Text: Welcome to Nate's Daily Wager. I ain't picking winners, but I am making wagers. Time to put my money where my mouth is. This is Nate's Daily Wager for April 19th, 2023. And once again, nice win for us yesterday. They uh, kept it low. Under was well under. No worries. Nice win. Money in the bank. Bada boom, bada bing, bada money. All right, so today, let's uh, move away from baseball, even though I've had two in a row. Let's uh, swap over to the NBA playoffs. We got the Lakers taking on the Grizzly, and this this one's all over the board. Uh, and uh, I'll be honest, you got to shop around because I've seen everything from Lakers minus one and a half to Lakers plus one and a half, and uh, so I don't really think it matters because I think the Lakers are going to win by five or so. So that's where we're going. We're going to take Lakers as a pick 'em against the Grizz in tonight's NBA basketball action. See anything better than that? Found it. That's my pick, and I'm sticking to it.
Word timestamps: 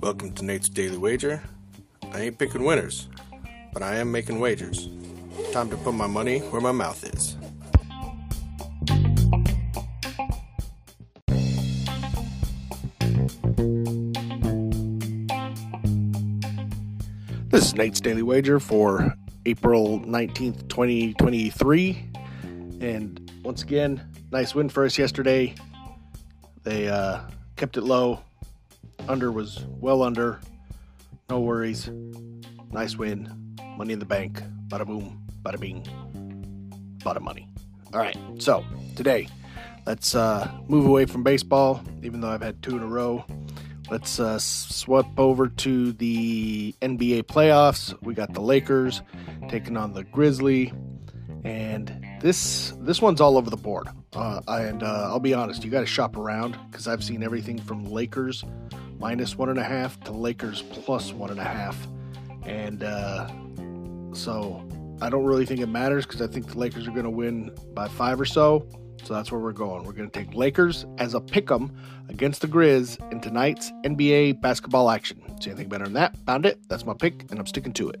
Welcome 0.00 0.32
to 0.36 0.44
Nate's 0.44 0.70
Daily 0.70 0.96
Wager. 0.96 1.42
I 2.12 2.22
ain't 2.22 2.38
picking 2.38 2.64
winners, 2.64 3.08
but 3.74 3.82
I 3.82 3.96
am 3.96 4.10
making 4.10 4.40
wagers. 4.40 4.88
Time 5.52 5.68
to 5.68 5.76
put 5.76 5.92
my 5.92 6.06
money 6.06 6.38
where 6.38 6.62
my 6.62 6.72
mouth 6.72 7.04
is. 7.04 7.36
This 17.50 17.66
is 17.66 17.74
Nate's 17.74 18.00
Daily 18.00 18.22
Wager 18.22 18.58
for 18.60 19.14
April 19.44 20.00
19th, 20.00 20.68
2023. 20.68 22.10
And 22.80 23.30
once 23.42 23.62
again, 23.62 24.02
nice 24.30 24.54
win 24.54 24.68
for 24.68 24.84
us 24.84 24.98
yesterday. 24.98 25.54
They 26.62 26.88
uh, 26.88 27.20
kept 27.56 27.76
it 27.76 27.82
low. 27.82 28.20
Under 29.08 29.30
was 29.30 29.64
well 29.80 30.02
under. 30.02 30.40
No 31.28 31.40
worries. 31.40 31.90
Nice 32.72 32.96
win. 32.96 33.56
Money 33.76 33.92
in 33.92 33.98
the 33.98 34.06
bank. 34.06 34.42
Bada 34.68 34.86
boom, 34.86 35.22
bada 35.42 35.60
bing, 35.60 35.84
bada 37.04 37.20
money. 37.20 37.48
All 37.92 38.00
right, 38.00 38.16
so 38.38 38.64
today, 38.96 39.28
let's 39.86 40.14
uh, 40.14 40.50
move 40.66 40.86
away 40.86 41.04
from 41.06 41.22
baseball, 41.22 41.82
even 42.02 42.20
though 42.20 42.30
I've 42.30 42.42
had 42.42 42.60
two 42.62 42.76
in 42.76 42.82
a 42.82 42.86
row. 42.86 43.24
Let's 43.90 44.18
uh, 44.18 44.38
swap 44.38 45.06
over 45.18 45.46
to 45.48 45.92
the 45.92 46.74
NBA 46.80 47.24
playoffs. 47.24 47.94
We 48.02 48.14
got 48.14 48.32
the 48.32 48.40
Lakers 48.40 49.02
taking 49.48 49.76
on 49.76 49.92
the 49.92 50.02
Grizzly, 50.04 50.72
and 51.44 52.03
this 52.24 52.72
this 52.80 53.02
one's 53.02 53.20
all 53.20 53.36
over 53.36 53.50
the 53.50 53.56
board. 53.56 53.86
Uh, 54.14 54.40
and 54.48 54.82
uh, 54.82 55.08
I'll 55.10 55.20
be 55.20 55.34
honest, 55.34 55.62
you 55.62 55.70
got 55.70 55.80
to 55.80 55.86
shop 55.86 56.16
around 56.16 56.56
because 56.70 56.88
I've 56.88 57.04
seen 57.04 57.22
everything 57.22 57.60
from 57.60 57.84
Lakers 57.84 58.42
minus 58.98 59.36
one 59.36 59.50
and 59.50 59.58
a 59.58 59.62
half 59.62 60.00
to 60.04 60.12
Lakers 60.12 60.62
plus 60.62 61.12
one 61.12 61.28
and 61.28 61.38
a 61.38 61.44
half, 61.44 61.76
and 62.46 62.82
uh, 62.82 63.28
so 64.14 64.66
I 65.02 65.10
don't 65.10 65.24
really 65.24 65.44
think 65.44 65.60
it 65.60 65.66
matters 65.66 66.06
because 66.06 66.22
I 66.22 66.26
think 66.26 66.46
the 66.48 66.58
Lakers 66.58 66.88
are 66.88 66.92
going 66.92 67.04
to 67.04 67.10
win 67.10 67.54
by 67.74 67.88
five 67.88 68.18
or 68.18 68.24
so. 68.24 68.66
So 69.02 69.12
that's 69.12 69.30
where 69.30 69.40
we're 69.40 69.52
going. 69.52 69.84
We're 69.84 69.92
going 69.92 70.08
to 70.08 70.18
take 70.18 70.34
Lakers 70.34 70.86
as 70.96 71.12
a 71.12 71.20
pick 71.20 71.50
'em 71.50 71.76
against 72.08 72.40
the 72.40 72.48
Grizz 72.48 73.12
in 73.12 73.20
tonight's 73.20 73.70
NBA 73.84 74.40
basketball 74.40 74.88
action. 74.88 75.20
See 75.42 75.50
anything 75.50 75.68
better 75.68 75.84
than 75.84 75.92
that? 75.92 76.16
Found 76.24 76.46
it. 76.46 76.58
That's 76.70 76.86
my 76.86 76.94
pick, 76.94 77.30
and 77.30 77.38
I'm 77.38 77.46
sticking 77.46 77.74
to 77.74 77.90
it. 77.90 78.00